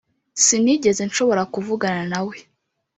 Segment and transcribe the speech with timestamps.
[0.43, 2.35] sinigeze nshobora kuvugana nawe.